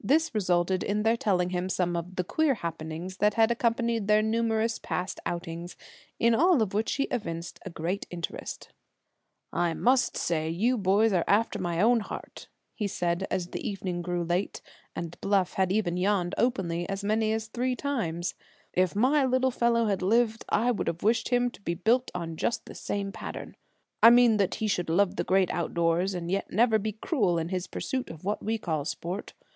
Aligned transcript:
This 0.00 0.32
resulted 0.32 0.84
in 0.84 1.02
their 1.02 1.16
telling 1.16 1.50
him 1.50 1.68
some 1.68 1.96
of 1.96 2.14
the 2.14 2.22
queer 2.22 2.54
happenings 2.54 3.16
that 3.16 3.34
had 3.34 3.50
accompanied 3.50 4.06
their 4.06 4.22
numerous 4.22 4.78
past 4.78 5.18
outings; 5.26 5.76
in 6.20 6.36
all 6.36 6.62
of 6.62 6.72
which 6.72 6.92
he 6.94 7.08
evinced 7.10 7.58
great 7.74 8.06
interest. 8.08 8.68
"I 9.52 9.74
must 9.74 10.16
say 10.16 10.48
you 10.48 10.76
are 10.76 10.78
boys 10.78 11.12
after 11.12 11.58
my 11.58 11.80
own 11.80 11.98
heart," 11.98 12.46
he 12.76 12.86
said, 12.86 13.26
as 13.28 13.48
the 13.48 13.68
evening 13.68 14.02
grew 14.02 14.22
late, 14.22 14.62
and 14.94 15.20
Bluff 15.20 15.54
had 15.54 15.72
even 15.72 15.96
yawned 15.96 16.36
openly 16.38 16.88
as 16.88 17.02
many 17.02 17.32
as 17.32 17.48
three 17.48 17.74
times. 17.74 18.34
"If 18.74 18.94
my 18.94 19.24
little 19.24 19.50
fellow 19.50 19.86
had 19.86 20.00
lived 20.00 20.44
I 20.48 20.70
would 20.70 20.86
have 20.86 21.02
wished 21.02 21.30
him 21.30 21.50
to 21.50 21.60
be 21.60 21.74
built 21.74 22.08
on 22.14 22.36
just 22.36 22.66
the 22.66 22.76
same 22.76 23.10
pattern. 23.10 23.56
I 24.00 24.10
meant 24.10 24.38
that 24.38 24.54
he 24.54 24.68
should 24.68 24.88
love 24.88 25.16
the 25.16 25.24
Great 25.24 25.50
Outdoors, 25.50 26.14
and 26.14 26.30
yet 26.30 26.52
never 26.52 26.78
be 26.78 26.92
cruel 26.92 27.36
in 27.36 27.48
his 27.48 27.66
pursuit 27.66 28.10
of 28.10 28.22
what 28.24 28.44
we 28.44 28.58
call 28.58 28.84
sport. 28.84 29.32